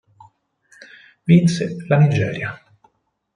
Vinse 1.27 1.67
la 1.87 1.99
Nigeria. 1.99 2.59